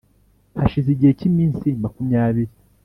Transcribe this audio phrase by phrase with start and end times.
[0.59, 2.53] hashize igihe cy iminsi makumyabiri